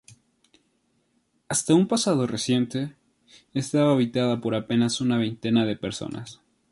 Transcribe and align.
Hasta 1.47 1.75
un 1.75 1.87
pasado 1.87 2.25
reciente, 2.25 2.95
estaba 3.53 3.91
habitada 3.93 4.41
por 4.41 4.55
apenas 4.55 4.99
una 4.99 5.19
veintena 5.19 5.63
de 5.63 5.75
personas. 5.75 6.41